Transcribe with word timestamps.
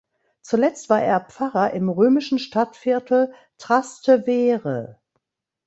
Zuletzt 0.41 0.89
war 0.89 1.03
er 1.03 1.19
Pfarrer 1.19 1.73
im 1.73 1.87
römischen 1.87 2.39
Stadtviertel 2.39 3.35
Trastevere. 3.59 4.97